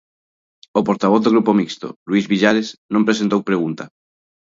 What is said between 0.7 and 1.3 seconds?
O portavoz